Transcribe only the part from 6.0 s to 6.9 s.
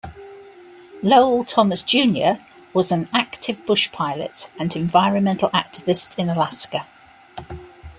in Alaska.